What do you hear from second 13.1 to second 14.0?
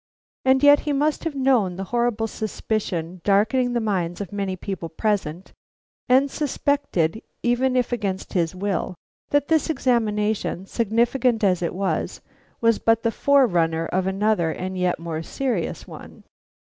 forerunner